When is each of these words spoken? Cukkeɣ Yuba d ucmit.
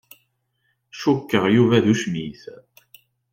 Cukkeɣ 0.99 1.45
Yuba 1.55 1.77
d 1.83 1.87
ucmit. 1.93 2.43